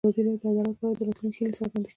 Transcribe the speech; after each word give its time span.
ازادي 0.03 0.21
راډیو 0.27 0.41
د 0.41 0.45
عدالت 0.51 0.75
په 0.79 0.85
اړه 0.85 0.95
د 0.97 1.01
راتلونکي 1.07 1.37
هیلې 1.39 1.55
څرګندې 1.59 1.83
کړې. 1.87 1.89